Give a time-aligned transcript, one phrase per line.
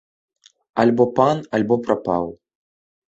[0.83, 2.25] Альбо пан, альбо прапаў.